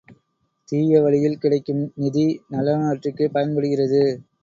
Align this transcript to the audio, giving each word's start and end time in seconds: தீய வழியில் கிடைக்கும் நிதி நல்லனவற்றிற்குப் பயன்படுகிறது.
தீய 0.69 1.01
வழியில் 1.01 1.37
கிடைக்கும் 1.37 1.91
நிதி 1.95 2.25
நல்லனவற்றிற்குப் 2.51 3.33
பயன்படுகிறது. 3.33 4.03